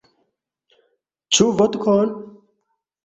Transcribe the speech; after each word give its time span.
Ĉu 1.39 1.49
vodkon? 1.61 2.17